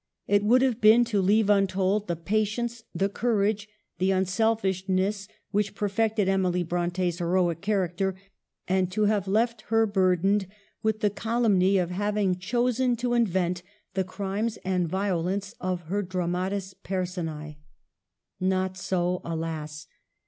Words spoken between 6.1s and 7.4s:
Emily Bronte's